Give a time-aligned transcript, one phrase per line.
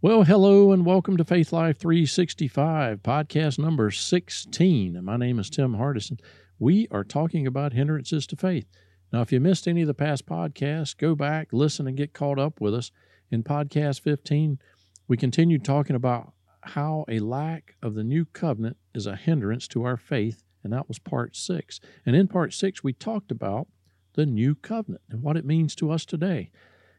[0.00, 5.04] Well, hello and welcome to Faith Life 365, podcast number 16.
[5.04, 6.20] My name is Tim Hardison.
[6.56, 8.68] We are talking about hindrances to faith.
[9.12, 12.38] Now, if you missed any of the past podcasts, go back, listen, and get caught
[12.38, 12.92] up with us.
[13.32, 14.60] In podcast 15,
[15.08, 19.82] we continued talking about how a lack of the new covenant is a hindrance to
[19.82, 21.80] our faith, and that was part six.
[22.06, 23.66] And in part six, we talked about
[24.14, 26.52] the new covenant and what it means to us today.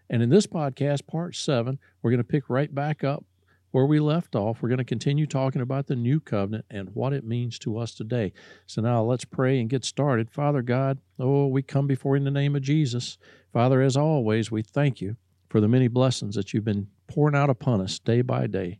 [0.09, 3.23] And in this podcast, part seven, we're going to pick right back up
[3.71, 4.61] where we left off.
[4.61, 7.93] We're going to continue talking about the new covenant and what it means to us
[7.93, 8.33] today.
[8.65, 10.31] So now let's pray and get started.
[10.31, 13.17] Father God, oh, we come before you in the name of Jesus.
[13.53, 15.15] Father, as always, we thank you
[15.49, 18.79] for the many blessings that you've been pouring out upon us day by day.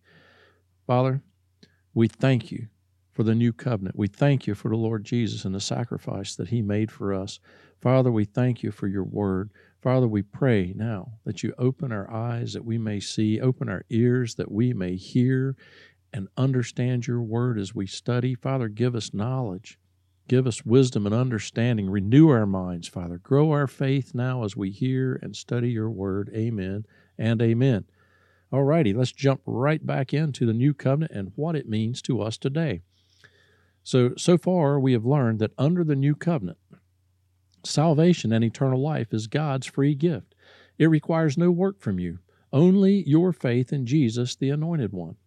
[0.87, 1.21] Father,
[1.93, 2.67] we thank you
[3.11, 3.97] for the new covenant.
[3.97, 7.39] We thank you for the Lord Jesus and the sacrifice that he made for us.
[7.81, 9.51] Father, we thank you for your word.
[9.81, 13.85] Father, we pray now that you open our eyes that we may see, open our
[13.89, 15.55] ears that we may hear
[16.11, 18.35] and understand your word as we study.
[18.35, 19.79] Father, give us knowledge.
[20.27, 21.89] Give us wisdom and understanding.
[21.89, 23.17] Renew our minds, Father.
[23.17, 26.29] Grow our faith now as we hear and study your word.
[26.35, 26.85] Amen
[27.17, 27.85] and amen.
[28.51, 32.21] All righty, let's jump right back into the new covenant and what it means to
[32.21, 32.81] us today.
[33.83, 36.57] So, so far we have learned that under the new covenant,
[37.63, 40.33] Salvation and eternal life is God's free gift.
[40.77, 42.19] It requires no work from you,
[42.53, 45.17] only your faith in Jesus, the Anointed One.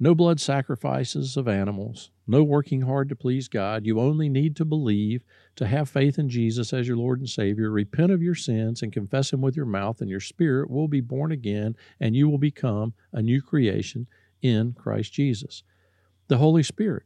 [0.00, 3.84] No blood sacrifices of animals, no working hard to please God.
[3.84, 5.24] You only need to believe,
[5.56, 8.92] to have faith in Jesus as your Lord and Savior, repent of your sins, and
[8.92, 12.38] confess Him with your mouth, and your spirit will be born again, and you will
[12.38, 14.06] become a new creation
[14.40, 15.64] in Christ Jesus.
[16.28, 17.04] The Holy Spirit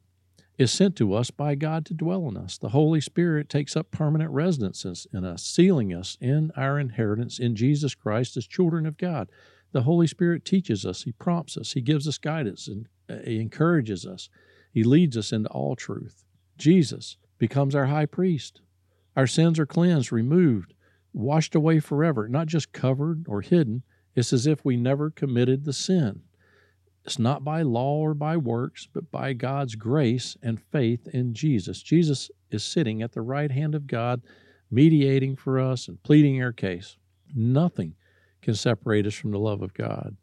[0.62, 2.56] is sent to us by God to dwell in us.
[2.56, 7.56] The Holy Spirit takes up permanent residence in us, sealing us in our inheritance in
[7.56, 9.28] Jesus Christ as children of God.
[9.72, 13.40] The Holy Spirit teaches us, He prompts us, He gives us guidance, and uh, He
[13.40, 14.28] encourages us.
[14.72, 16.24] He leads us into all truth.
[16.56, 18.60] Jesus becomes our high priest.
[19.16, 20.74] Our sins are cleansed, removed,
[21.12, 23.82] washed away forever, not just covered or hidden.
[24.14, 26.22] It's as if we never committed the sin.
[27.04, 31.82] It's not by law or by works, but by God's grace and faith in Jesus.
[31.82, 34.22] Jesus is sitting at the right hand of God,
[34.70, 36.96] mediating for us and pleading our case.
[37.34, 37.94] Nothing
[38.40, 40.16] can separate us from the love of God.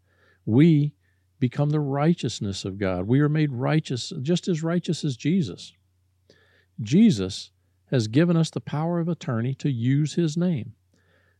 [0.45, 0.93] We
[1.39, 3.07] become the righteousness of God.
[3.07, 5.73] We are made righteous, just as righteous as Jesus.
[6.81, 7.51] Jesus
[7.91, 10.73] has given us the power of attorney to use his name.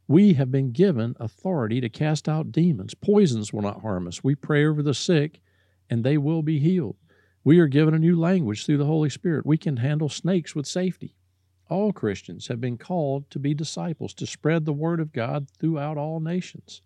[0.10, 2.96] We have been given authority to cast out demons.
[2.96, 4.24] Poisons will not harm us.
[4.24, 5.40] We pray over the sick,
[5.88, 6.96] and they will be healed.
[7.44, 9.46] We are given a new language through the Holy Spirit.
[9.46, 11.14] We can handle snakes with safety.
[11.70, 16.00] All Christians have been called to be disciples, to spread the word of God throughout
[16.00, 16.82] all nations.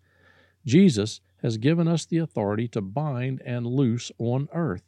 [0.66, 4.84] Jesus has given us the authority to bind and loose on earth.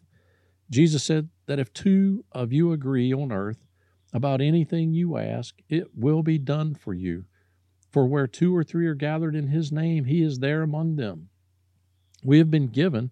[0.69, 3.65] Jesus said that if two of you agree on earth
[4.13, 7.25] about anything you ask, it will be done for you.
[7.97, 11.31] For where two or three are gathered in his name, he is there among them.
[12.23, 13.11] We have been given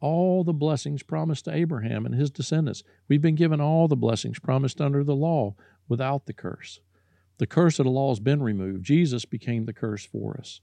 [0.00, 2.82] all the blessings promised to Abraham and his descendants.
[3.06, 5.54] We've been given all the blessings promised under the law
[5.88, 6.80] without the curse.
[7.38, 8.82] The curse of the law has been removed.
[8.82, 10.60] Jesus became the curse for us.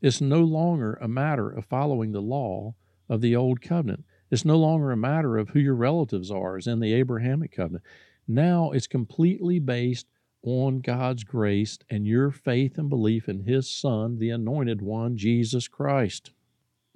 [0.00, 2.76] It's no longer a matter of following the law
[3.08, 4.04] of the old covenant.
[4.30, 7.82] It's no longer a matter of who your relatives are, as in the Abrahamic covenant.
[8.28, 10.06] Now it's completely based
[10.44, 15.68] on God's grace and your faith and belief in His Son, the Anointed One, Jesus
[15.68, 16.30] Christ.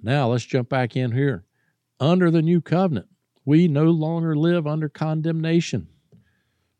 [0.01, 1.43] Now let's jump back in here.
[1.99, 3.07] Under the new covenant,
[3.43, 5.87] we no longer live under condemnation.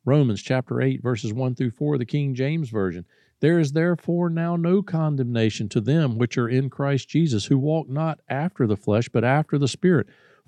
[0.05, 3.05] Romans chapter 8, verses 1 through 4, the King James Version.
[3.41, 7.89] There is therefore now no condemnation to them which are in Christ Jesus, who walk
[7.89, 10.07] not after the flesh, but after the Spirit.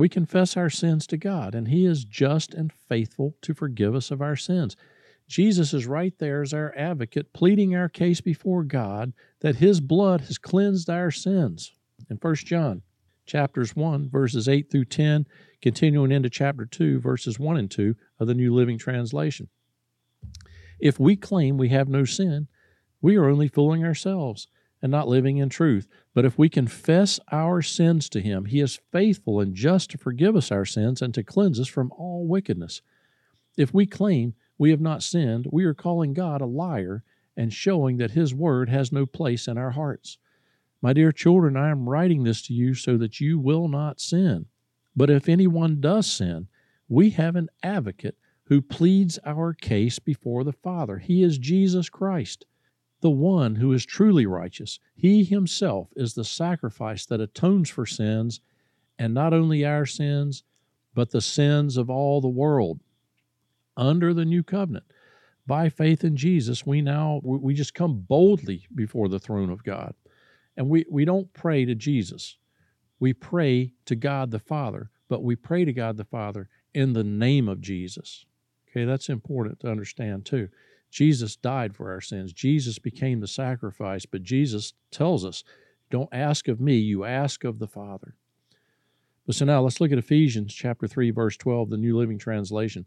[0.00, 4.10] we confess our sins to God, and He is just and faithful to forgive us
[4.10, 4.74] of our sins.
[5.28, 10.22] Jesus is right there as our advocate, pleading our case before God that His blood
[10.22, 11.72] has cleansed our sins.
[12.08, 12.82] In 1 John
[13.26, 15.26] chapters 1, verses 8 through 10,
[15.60, 19.48] continuing into chapter 2, verses 1 and 2 of the New Living Translation.
[20.80, 22.48] If we claim we have no sin,
[23.02, 24.48] we are only fooling ourselves,
[24.82, 25.88] and not living in truth.
[26.14, 30.36] But if we confess our sins to him, he is faithful and just to forgive
[30.36, 32.82] us our sins and to cleanse us from all wickedness.
[33.56, 37.04] If we claim we have not sinned, we are calling God a liar
[37.36, 40.18] and showing that his word has no place in our hearts.
[40.82, 44.46] My dear children, I am writing this to you so that you will not sin.
[44.96, 46.48] But if anyone does sin,
[46.88, 50.98] we have an advocate who pleads our case before the Father.
[50.98, 52.46] He is Jesus Christ
[53.00, 54.78] the one who is truly righteous.
[54.94, 58.40] He himself is the sacrifice that atones for sins,
[58.98, 60.44] and not only our sins,
[60.94, 62.80] but the sins of all the world.
[63.76, 64.84] Under the new covenant,
[65.46, 69.94] by faith in Jesus, we now we just come boldly before the throne of God.
[70.56, 72.36] And we, we don't pray to Jesus.
[72.98, 77.04] We pray to God the Father, but we pray to God the Father in the
[77.04, 78.26] name of Jesus.
[78.68, 80.48] Okay, that's important to understand too.
[80.90, 82.32] Jesus died for our sins.
[82.32, 85.44] Jesus became the sacrifice, but Jesus tells us,
[85.90, 88.14] don't ask of me, you ask of the Father.
[89.26, 92.86] But so now let's look at Ephesians chapter 3 verse 12, the New Living Translation.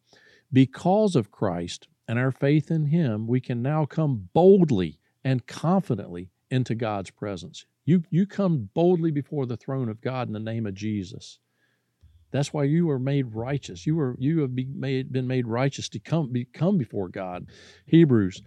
[0.52, 6.30] Because of Christ and our faith in him, we can now come boldly and confidently
[6.52, 7.66] into God's presence.
[7.86, 11.40] You you come boldly before the throne of God in the name of Jesus.
[12.34, 13.86] That's why you were made righteous.
[13.86, 17.46] You were you have been made, been made righteous to come be, come before God.
[17.86, 18.42] Hebrews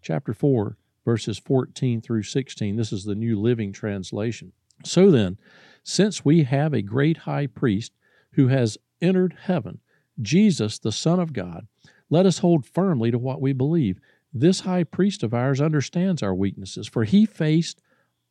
[0.00, 2.76] chapter 4 verses 14 through 16.
[2.76, 4.52] This is the New Living Translation.
[4.84, 5.36] So then,
[5.82, 7.92] since we have a great high priest
[8.34, 9.80] who has entered heaven,
[10.20, 11.66] Jesus the Son of God,
[12.10, 13.98] let us hold firmly to what we believe.
[14.32, 17.82] This high priest of ours understands our weaknesses, for he faced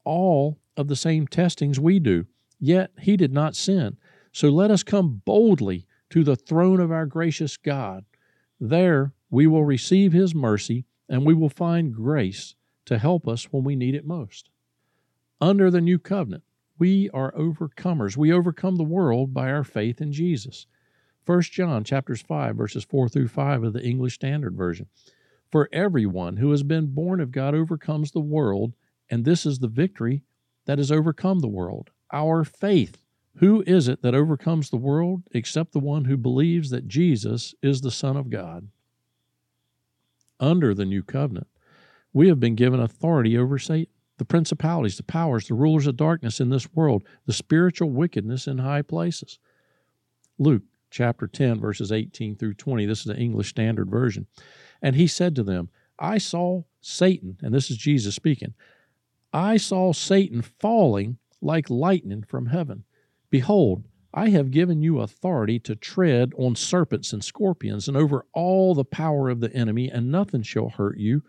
[0.06, 2.26] all of the same testings we do,
[2.60, 3.98] yet he did not sin.
[4.32, 8.06] So let us come boldly to the throne of our gracious God.
[8.60, 12.56] There we will receive His mercy and we will find grace
[12.86, 14.50] to help us when we need it most.
[15.40, 16.44] Under the new covenant,
[16.78, 18.16] we are overcomers.
[18.16, 20.68] We overcome the world by our faith in Jesus.
[21.26, 24.88] 1 John chapters 5 verses 4 through 5 of the English Standard Version.
[25.52, 28.74] For everyone who has been born of God overcomes the world,
[29.10, 30.24] and this is the victory
[30.66, 33.01] that has overcome the world, our faith.
[33.38, 37.82] Who is it that overcomes the world except the one who believes that Jesus is
[37.82, 38.68] the Son of God?
[40.40, 41.48] Under the new covenant,
[42.14, 46.40] we have been given authority over Satan, the principalities, the powers, the rulers of darkness
[46.40, 49.40] in this world, the spiritual wickedness in high places.
[50.38, 52.86] Luke chapter 10, verses 18 through 20.
[52.86, 54.28] This is the English Standard Version.
[54.82, 58.54] And he said to them, I saw Satan, and this is Jesus speaking,
[59.32, 62.84] I saw Satan falling like lightning from heaven.
[63.32, 68.76] Behold, I have given you authority to tread on serpents and scorpions and over all
[68.76, 71.24] the power of the enemy, and nothing shall hurt you.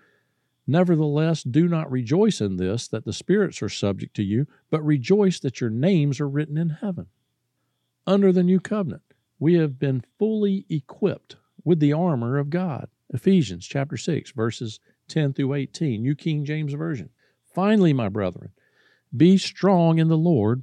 [0.67, 5.39] Nevertheless, do not rejoice in this, that the spirits are subject to you, but rejoice
[5.41, 7.07] that your names are written in heaven.
[8.05, 9.03] Under the new covenant,
[9.39, 12.89] we have been fully equipped with the armor of God.
[13.11, 17.11] Ephesians chapter 6, verses 10 through 18, New King James Version.
[17.55, 18.51] Finally, my brethren,
[19.17, 20.63] be strong in the Lord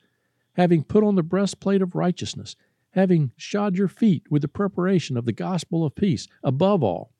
[0.53, 2.55] having put on the breastplate of righteousness,
[2.91, 7.13] having shod your feet with the preparation of the gospel of peace, above all,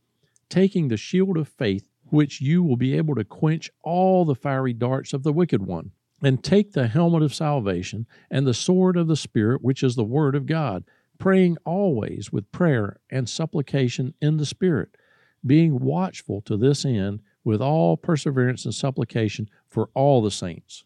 [0.50, 4.74] taking the shield of faith, which you will be able to quench all the fiery
[4.74, 9.08] darts of the wicked one, and take the helmet of salvation and the sword of
[9.08, 10.84] the Spirit, which is the word of God,
[11.18, 14.98] praying always with prayer and supplication in the Spirit,
[15.46, 20.84] being watchful to this end with all perseverance and supplication for all the saints.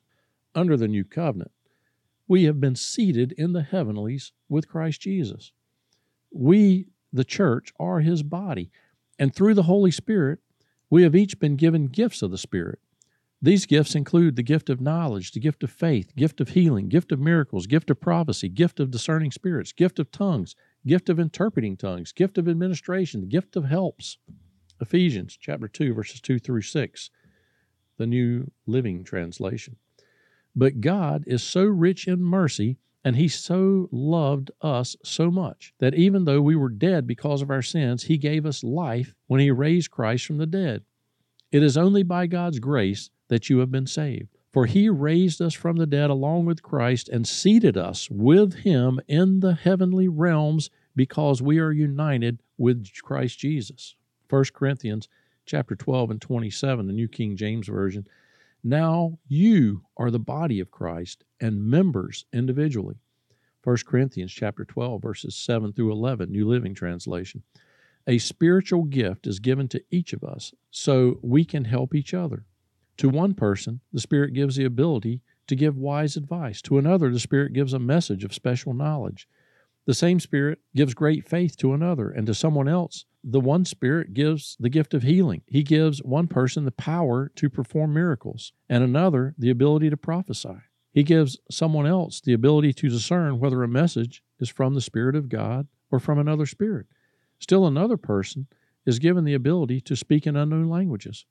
[0.54, 1.52] Under the new covenant,
[2.28, 5.52] we have been seated in the heavenlies with Christ Jesus.
[6.32, 8.72] We, the church, are his body,
[9.18, 10.40] and through the Holy Spirit,
[10.90, 12.80] we have each been given gifts of the Spirit.
[13.42, 17.12] These gifts include the gift of knowledge, the gift of faith, gift of healing, gift
[17.12, 20.56] of miracles, gift of prophecy, gift of discerning spirits, gift of tongues,
[20.88, 24.18] gift of interpreting tongues, gift of administration, the gift of helps.
[24.82, 27.10] Ephesians chapter 2 verses 2 through 6,
[27.98, 29.78] the New Living Translation.
[30.56, 35.94] But God is so rich in mercy and he so loved us so much that
[35.94, 39.52] even though we were dead because of our sins, he gave us life when he
[39.52, 40.84] raised Christ from the dead.
[41.52, 44.30] It is only by God's grace that you have been saved.
[44.52, 49.02] For he raised us from the dead along with Christ and seated us with him
[49.08, 53.96] in the heavenly realms because we are united with Christ Jesus.
[54.30, 55.10] 1 Corinthians
[55.46, 58.08] chapter 12 and 27, the New King James Version.
[58.68, 62.96] Now you are the body of Christ and members individually.
[63.64, 67.44] 1 Corinthians chapter 12 verses 7 through 11, New Living Translation.
[68.08, 72.46] A spiritual gift is given to each of us so we can help each other.
[72.98, 76.60] To one person, the Spirit gives the ability to give wise advice.
[76.64, 79.28] To another, the Spirit gives a message of special knowledge.
[79.86, 84.14] The same Spirit gives great faith to another, and to someone else, the one Spirit
[84.14, 85.42] gives the gift of healing.
[85.48, 90.58] He gives one person the power to perform miracles, and another the ability to prophesy.
[90.92, 95.16] He gives someone else the ability to discern whether a message is from the Spirit
[95.16, 96.86] of God or from another spirit.
[97.40, 98.46] Still, another person
[98.86, 101.26] is given the ability to speak in unknown languages,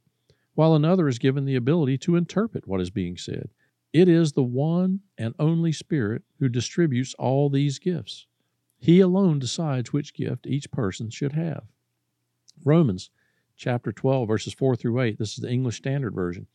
[0.54, 3.50] while another is given the ability to interpret what is being said.
[3.92, 8.26] It is the one and only Spirit who distributes all these gifts.
[8.78, 11.62] He alone decides which gift each person should have.
[12.64, 13.10] Romans
[13.56, 15.18] chapter 12, verses 4 through 8.
[15.18, 16.46] This is the English Standard Version.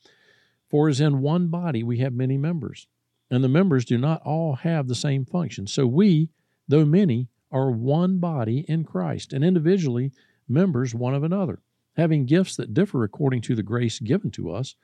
[0.69, 2.87] For as in one body we have many members,
[3.31, 5.67] and the members do not all have the same function.
[5.67, 6.29] So we,
[6.67, 10.11] though many, are one body in Christ, and individually
[10.47, 11.61] members one of another.
[11.97, 14.75] Having gifts that differ according to the grace given to us,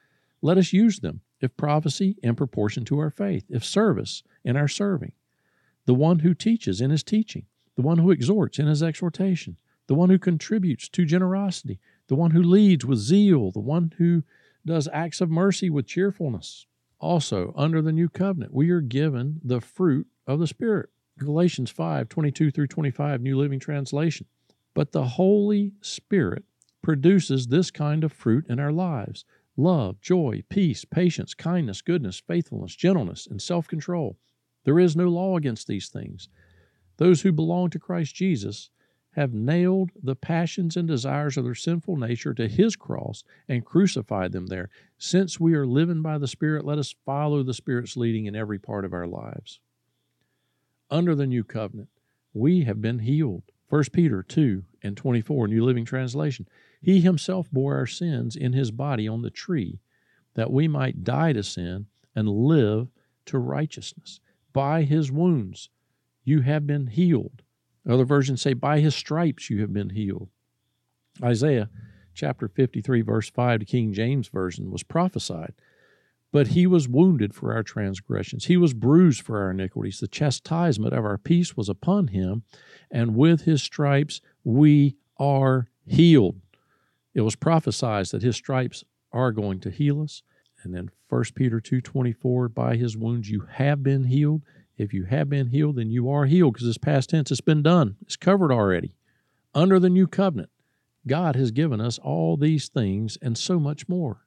[0.42, 1.22] let us use them.
[1.40, 3.46] If prophecy, in proportion to our faith.
[3.50, 5.14] If service, in our serving
[5.86, 7.46] the one who teaches in his teaching,
[7.76, 9.58] the one who exhorts in his exhortation,
[9.88, 14.24] the one who contributes to generosity, the one who leads with zeal, the one who
[14.66, 16.66] does acts of mercy with cheerfulness.
[17.00, 20.90] Also, under the new covenant, we are given the fruit of the Spirit.
[21.20, 24.26] Galatians 5 22 through 25, New Living Translation.
[24.74, 26.44] But the Holy Spirit
[26.82, 29.24] produces this kind of fruit in our lives
[29.58, 34.18] love, joy, peace, patience, kindness, goodness, faithfulness, gentleness, and self control.
[34.66, 36.28] There is no law against these things.
[36.98, 38.70] Those who belong to Christ Jesus
[39.16, 44.34] have nailed the passions and desires of their sinful nature to his cross and crucified
[44.34, 44.70] them there.
[44.98, 48.60] Since we are living by the Spirit, let us follow the Spirit's leading in every
[48.60, 49.62] part of our lives.
[50.92, 51.88] Under the new covenant,
[52.34, 53.44] we have been healed.
[53.70, 56.46] 1 Peter 2 and 24, New Living Translation.
[56.82, 59.80] He himself bore our sins in his body on the tree,
[60.34, 62.90] that we might die to sin and live
[63.28, 64.20] to righteousness.
[64.52, 65.70] By his wounds
[66.26, 67.44] you have been healed.
[67.88, 70.30] Other versions say, By his stripes you have been healed.
[71.24, 71.70] Isaiah
[72.14, 75.54] chapter 53, verse 5, the King James Version, was prophesied.
[76.32, 80.00] But he was wounded for our transgressions, he was bruised for our iniquities.
[80.00, 82.44] The chastisement of our peace was upon him,
[82.92, 86.42] and with his stripes we are healed.
[87.14, 90.24] It was prophesied that his stripes are going to heal us.
[90.64, 94.42] And then 1 Peter 2.24, by his wounds you have been healed.
[94.78, 97.32] If you have been healed, then you are healed because it's past tense.
[97.32, 97.96] It's been done.
[98.02, 98.96] It's covered already.
[99.54, 100.50] Under the new covenant,
[101.08, 104.26] God has given us all these things and so much more.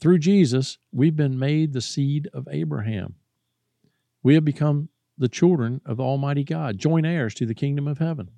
[0.00, 3.14] Through Jesus, we've been made the seed of Abraham.
[4.22, 8.30] We have become the children of Almighty God, joint heirs to the kingdom of heaven.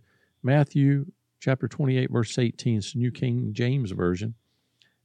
[0.43, 1.07] Matthew
[1.41, 4.35] chapter 28, verse 18, it's the New King James Version.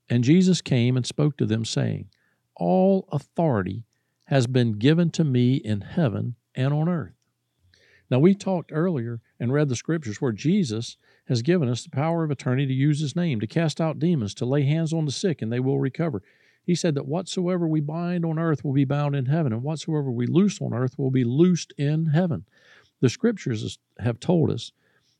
[0.09, 2.09] And Jesus came and spoke to them, saying,
[2.55, 3.85] all authority
[4.25, 7.13] has been given to me in heaven and on earth.
[8.09, 12.25] Now, we talked earlier and read the scriptures where Jesus has given us the power
[12.25, 15.13] of attorney to use his name, to cast out demons, to lay hands on the
[15.13, 16.21] sick, and they will recover.
[16.63, 20.11] He said that whatsoever we bind on earth will be bound in heaven, and whatsoever
[20.11, 22.43] we loose on earth will be loosed in heaven.
[22.99, 24.73] The scriptures have told us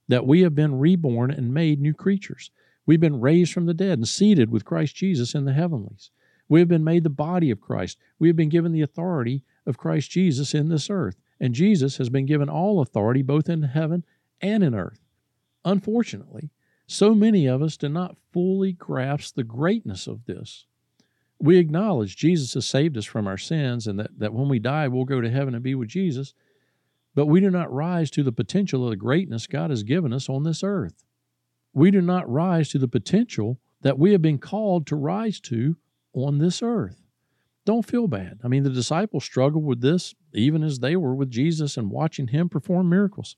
[0.09, 2.51] that we have been reborn and made new creatures.
[2.85, 6.11] We've been raised from the dead and seated with Christ Jesus in the heavenlies.
[6.49, 7.97] We have been made the body of Christ.
[8.19, 11.15] We have been given the authority of Christ Jesus in this earth.
[11.41, 14.05] And Jesus has been given all authority both in heaven
[14.41, 14.99] and in earth.
[15.65, 16.51] Unfortunately,
[16.85, 20.67] so many of us do not fully grasp the greatness of this.
[21.39, 24.87] We acknowledge Jesus has saved us from our sins and that, that when we die,
[24.87, 26.35] we'll go to heaven and be with Jesus,
[27.15, 30.29] but we do not rise to the potential of the greatness God has given us
[30.29, 31.03] on this earth.
[31.73, 35.77] We do not rise to the potential that we have been called to rise to
[36.13, 37.00] on this earth.
[37.65, 38.39] Don't feel bad.
[38.43, 42.27] I mean, the disciples struggled with this even as they were with Jesus and watching
[42.27, 43.35] him perform miracles.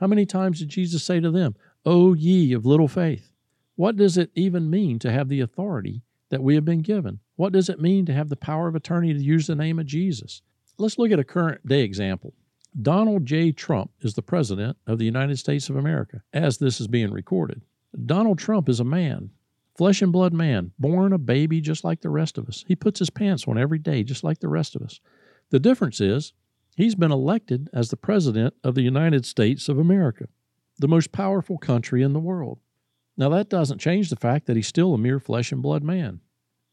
[0.00, 3.32] How many times did Jesus say to them, O ye of little faith?
[3.74, 7.20] What does it even mean to have the authority that we have been given?
[7.36, 9.86] What does it mean to have the power of attorney to use the name of
[9.86, 10.42] Jesus?
[10.78, 12.34] Let's look at a current day example.
[12.80, 13.52] Donald J.
[13.52, 17.62] Trump is the President of the United States of America as this is being recorded.
[18.06, 19.30] Donald Trump is a man
[19.78, 22.64] Flesh and blood man, born a baby just like the rest of us.
[22.66, 24.98] He puts his pants on every day just like the rest of us.
[25.50, 26.32] The difference is
[26.76, 30.26] he's been elected as the President of the United States of America,
[30.80, 32.58] the most powerful country in the world.
[33.16, 36.22] Now, that doesn't change the fact that he's still a mere flesh and blood man.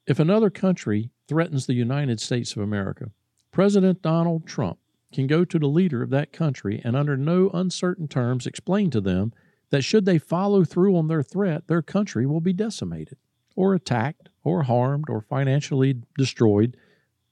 [0.07, 3.11] If another country threatens the United States of America,
[3.51, 4.79] President Donald Trump
[5.13, 8.99] can go to the leader of that country and, under no uncertain terms, explain to
[8.99, 9.31] them
[9.75, 13.17] that should they follow through on their threat, their country will be decimated
[13.57, 16.77] or attacked or harmed or financially destroyed.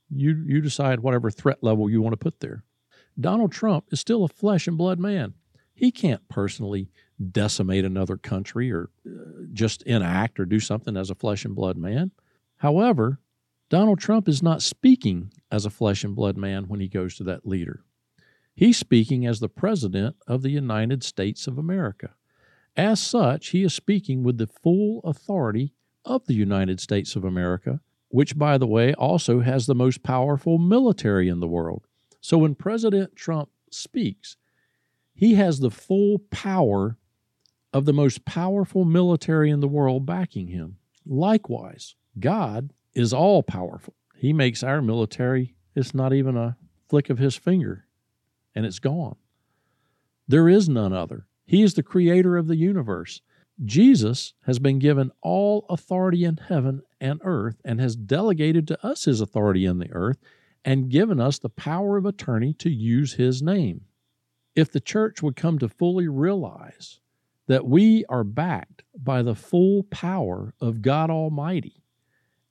[0.09, 2.65] You, you decide whatever threat level you want to put there.
[3.17, 5.35] Donald Trump is still a flesh and blood man.
[5.73, 6.89] He can't personally
[7.31, 11.77] decimate another country or uh, just enact or do something as a flesh and blood
[11.77, 12.11] man.
[12.57, 13.19] However,
[13.69, 17.23] Donald Trump is not speaking as a flesh and blood man when he goes to
[17.23, 17.85] that leader.
[18.53, 22.15] He's speaking as the President of the United States of America.
[22.75, 25.73] As such, he is speaking with the full authority
[26.05, 30.57] of the United States of America, which, by the way, also has the most powerful
[30.57, 31.85] military in the world.
[32.19, 34.37] So when President Trump speaks,
[35.13, 36.97] he has the full power
[37.71, 40.77] of the most powerful military in the world backing him.
[41.05, 43.95] Likewise, God is all powerful.
[44.15, 47.85] He makes our military, it's not even a flick of his finger,
[48.55, 49.15] and it's gone.
[50.27, 51.27] There is none other.
[51.53, 53.21] He is the creator of the universe.
[53.63, 59.05] Jesus has been given all authority in heaven and earth and has delegated to us
[59.05, 60.17] his authority in the earth
[60.65, 63.81] and given us the power of attorney to use his name.
[64.55, 66.99] If the church would come to fully realize
[67.45, 71.83] that we are backed by the full power of God Almighty,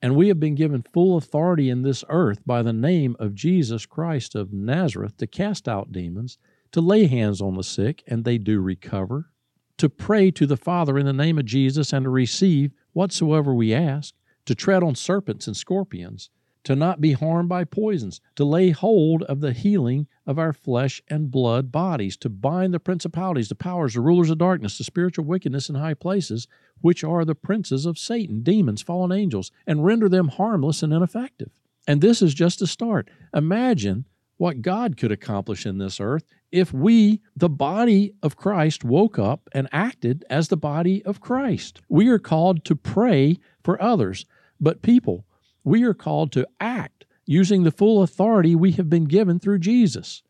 [0.01, 3.85] and we have been given full authority in this earth by the name of Jesus
[3.85, 6.37] Christ of Nazareth to cast out demons
[6.73, 9.29] to lay hands on the sick and they do recover,
[9.77, 13.73] to pray to the Father in the name of Jesus and to receive whatsoever we
[13.73, 14.13] ask,
[14.45, 16.29] to tread on serpents and scorpions,
[16.63, 21.01] to not be harmed by poisons, to lay hold of the healing of our flesh
[21.09, 25.25] and blood bodies, to bind the principalities, the powers, the rulers of darkness, the spiritual
[25.25, 26.47] wickedness in high places,
[26.81, 31.49] which are the princes of Satan, demons, fallen angels, and render them harmless and ineffective.
[31.87, 33.09] And this is just a start.
[33.33, 34.05] Imagine
[34.37, 39.49] what God could accomplish in this earth if we, the body of Christ, woke up
[39.53, 41.81] and acted as the body of Christ.
[41.89, 44.25] We are called to pray for others,
[44.59, 45.25] but people,
[45.63, 50.21] we are called to act using the full authority we have been given through Jesus,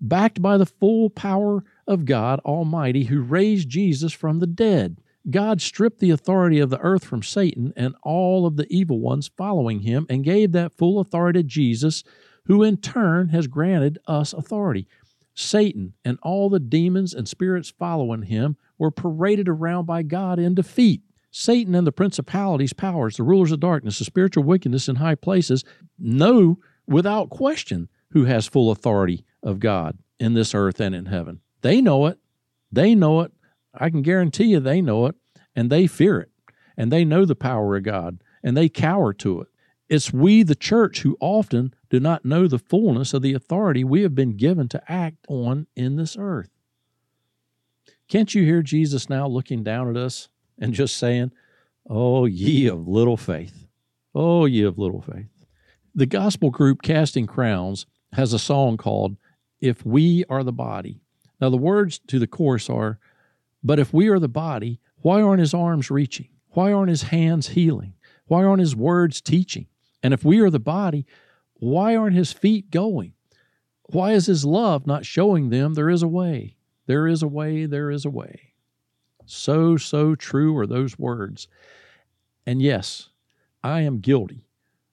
[0.00, 4.98] backed by the full power of God Almighty who raised Jesus from the dead.
[5.30, 9.30] God stripped the authority of the earth from Satan and all of the evil ones
[9.36, 12.02] following him and gave that full authority to Jesus,
[12.46, 14.88] who in turn has granted us authority.
[15.34, 20.54] Satan and all the demons and spirits following him were paraded around by God in
[20.54, 21.02] defeat.
[21.30, 25.64] Satan and the principalities, powers, the rulers of darkness, the spiritual wickedness in high places
[25.98, 31.40] know without question who has full authority of God in this earth and in heaven.
[31.62, 32.18] They know it.
[32.70, 33.32] They know it.
[33.74, 35.14] I can guarantee you they know it
[35.56, 36.30] and they fear it
[36.76, 39.48] and they know the power of God and they cower to it.
[39.88, 44.00] It's we, the church, who often do not know the fullness of the authority we
[44.00, 46.48] have been given to act on in this earth.
[48.08, 51.32] Can't you hear Jesus now looking down at us and just saying,
[51.86, 53.66] Oh, ye of little faith.
[54.14, 55.44] Oh, ye of little faith.
[55.94, 59.18] The gospel group Casting Crowns has a song called
[59.60, 61.02] If We Are the Body.
[61.42, 63.00] Now, the words to the chorus are,
[63.62, 66.28] But if we are the body, why aren't his arms reaching?
[66.52, 67.92] Why aren't his hands healing?
[68.28, 69.66] Why aren't his words teaching?
[70.02, 71.04] And if we are the body,
[71.62, 73.12] why aren't his feet going?
[73.84, 76.56] Why is his love not showing them there is a way?
[76.86, 78.54] There is a way, there is a way.
[79.26, 81.46] So, so true are those words.
[82.44, 83.10] And yes,
[83.62, 84.48] I am guilty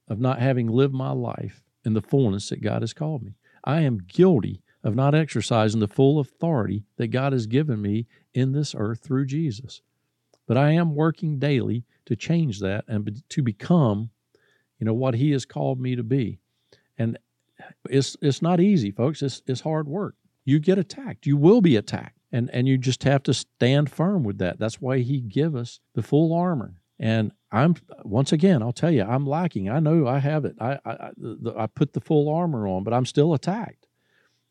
[0.07, 3.39] of not having lived my life in the fullness that God has called me.
[3.63, 8.05] I am guilty of not exercising the full authority that God has given me
[8.35, 9.81] in this earth through Jesus.
[10.45, 14.11] But I am working daily to change that and to become,
[14.77, 16.37] you know, what He has called me to be.
[16.99, 17.17] And
[17.89, 19.23] it's it's not easy, folks.
[19.23, 20.15] It's it's hard work.
[20.45, 21.25] You get attacked.
[21.25, 22.17] You will be attacked.
[22.31, 24.59] And and you just have to stand firm with that.
[24.59, 26.81] That's why he give us the full armor.
[26.99, 29.69] And I'm once again, I'll tell you, I'm lacking.
[29.69, 30.55] I know I have it.
[30.59, 33.87] I I, the, I put the full armor on, but I'm still attacked.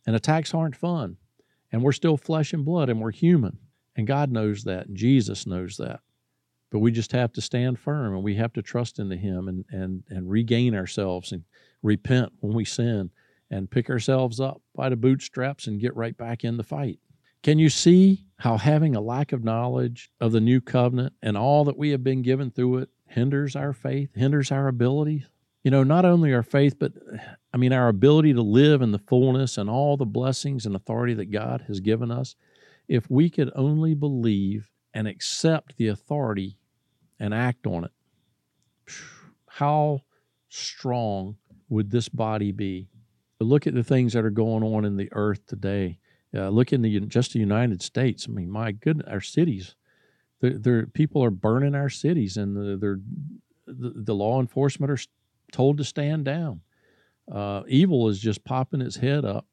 [0.07, 1.19] And attacks aren't fun.
[1.71, 3.59] And we're still flesh and blood and we're human.
[3.95, 4.87] And God knows that.
[4.87, 6.01] And Jesus knows that.
[6.71, 9.65] But we just have to stand firm and we have to trust into Him and,
[9.71, 11.45] and, and regain ourselves and
[11.83, 13.11] repent when we sin
[13.51, 16.99] and pick ourselves up by the bootstraps and get right back in the fight.
[17.43, 21.65] Can you see how having a lack of knowledge of the new covenant and all
[21.65, 25.25] that we have been given through it hinders our faith, hinders our ability.
[25.65, 26.93] You know, not only our faith, but
[27.53, 31.15] I mean, our ability to live in the fullness and all the blessings and authority
[31.15, 32.37] that God has given us.
[32.87, 36.59] If we could only believe and accept the authority
[37.19, 37.91] and act on it,
[39.49, 40.03] how
[40.49, 41.37] strong
[41.69, 42.89] would this body be?
[43.41, 45.99] Look at the things that are going on in the earth today.
[46.35, 48.27] Uh, look in the just the United States.
[48.29, 49.75] I mean, my goodness, our cities.
[50.41, 53.01] There, people are burning our cities, and the,
[53.67, 54.99] the, the law enforcement are
[55.53, 56.61] told to stand down.
[57.31, 59.47] Uh, evil is just popping its head up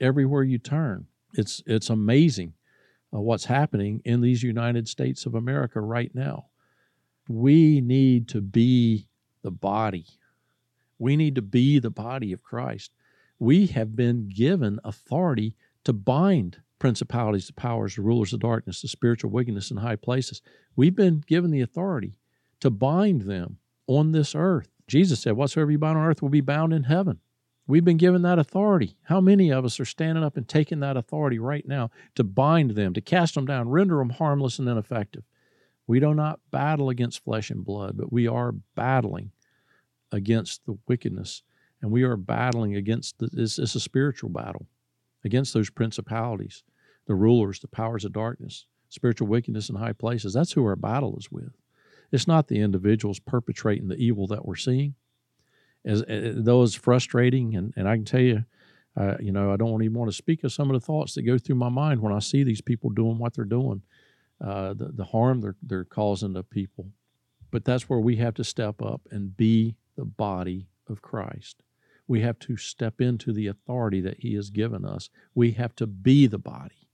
[0.00, 1.06] everywhere you turn.
[1.34, 2.54] It's it's amazing
[3.14, 6.46] uh, what's happening in these United States of America right now.
[7.28, 9.08] We need to be
[9.42, 10.06] the body.
[11.02, 12.92] We need to be the body of Christ.
[13.40, 18.86] We have been given authority to bind principalities, the powers, the rulers of darkness, the
[18.86, 20.42] spiritual wickedness in high places.
[20.76, 22.14] We've been given the authority
[22.60, 24.68] to bind them on this earth.
[24.86, 27.18] Jesus said, Whatsoever you bind on earth will be bound in heaven.
[27.66, 28.96] We've been given that authority.
[29.02, 32.76] How many of us are standing up and taking that authority right now to bind
[32.76, 35.24] them, to cast them down, render them harmless and ineffective?
[35.88, 39.32] We do not battle against flesh and blood, but we are battling
[40.12, 41.42] against the wickedness,
[41.80, 44.66] and we are battling against the, it's, it's a spiritual battle
[45.24, 46.62] against those principalities,
[47.06, 50.34] the rulers, the powers of darkness, spiritual wickedness in high places.
[50.34, 51.52] That's who our battle is with.
[52.12, 54.94] It's not the individuals perpetrating the evil that we're seeing.
[55.84, 58.44] As, as though it's frustrating, and, and I can tell you,
[58.96, 61.22] uh, you know, I don't even want to speak of some of the thoughts that
[61.22, 63.82] go through my mind when I see these people doing what they're doing,
[64.44, 66.86] uh, the, the harm they're, they're causing to people.
[67.50, 71.62] But that's where we have to step up and be the body of Christ.
[72.06, 75.08] We have to step into the authority that He has given us.
[75.34, 76.88] We have to be the body.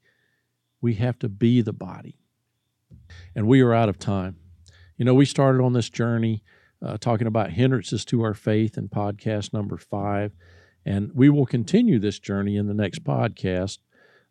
[0.81, 2.19] We have to be the body.
[3.35, 4.37] And we are out of time.
[4.97, 6.43] You know, we started on this journey
[6.85, 10.33] uh, talking about hindrances to our faith in podcast number five.
[10.85, 13.79] And we will continue this journey in the next podcast.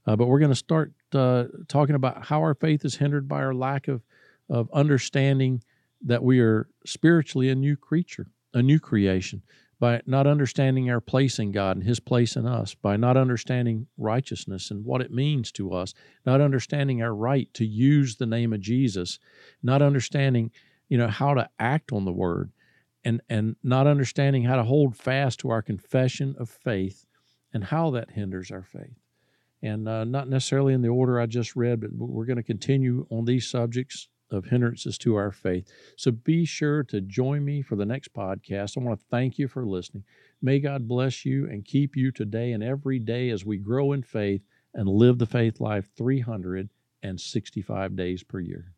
[0.06, 3.44] Uh, but we're going to start uh, talking about how our faith is hindered by
[3.44, 4.02] our lack of,
[4.50, 5.62] of understanding
[6.02, 9.44] that we are spiritually a new creature, a new creation
[9.80, 13.88] by not understanding our place in God and His place in us, by not understanding
[13.98, 15.94] righteousness and what it means to us,
[16.26, 19.20] not understanding our right to use the name of Jesus,
[19.62, 20.52] not understanding,
[20.90, 22.52] you know, how to act on the word,
[23.04, 27.06] and and not understanding how to hold fast to our confession of faith
[27.54, 28.98] and how that hinders our faith.
[29.62, 33.06] And uh, not necessarily in the order I just read, but we're going to continue
[33.10, 35.72] on these subjects of hindrances to our faith.
[35.96, 38.78] So be sure to join me for the next podcast.
[38.78, 40.04] I want to thank you for listening.
[40.42, 44.04] May God bless you and keep you today and every day as we grow in
[44.04, 44.42] faith
[44.74, 48.77] and live the faith life 365 days per year.